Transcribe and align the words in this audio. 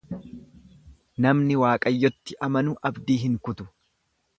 Namni 1.27 1.59
Waaqayyootti 1.65 2.41
amanu 2.49 2.77
abdii 2.93 3.23
hin 3.27 3.41
kutu. 3.49 3.73